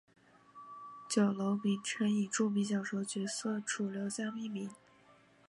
[1.07, 4.67] 酒楼名称以著名小说角色楚留香命名。